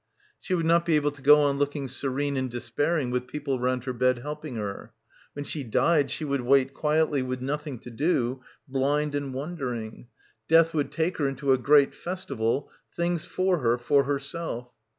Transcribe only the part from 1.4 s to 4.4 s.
on looking serene and despairing with people round her bed